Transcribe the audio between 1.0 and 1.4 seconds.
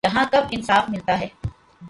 ہے